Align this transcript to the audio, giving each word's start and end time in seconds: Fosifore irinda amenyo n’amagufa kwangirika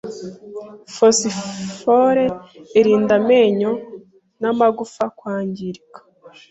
Fosifore 0.95 2.23
irinda 2.79 3.13
amenyo 3.19 3.71
n’amagufa 4.41 5.03
kwangirika 5.17 5.99